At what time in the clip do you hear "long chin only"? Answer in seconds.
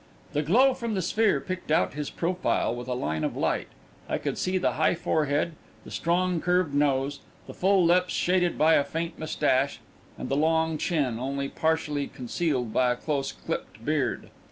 10.35-11.49